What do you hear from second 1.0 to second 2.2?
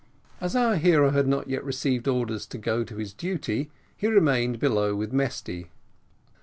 had not yet received